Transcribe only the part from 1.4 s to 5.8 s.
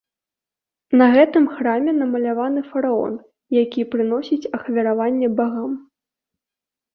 храме намаляваны фараон, які прыносіць ахвяраванне багам.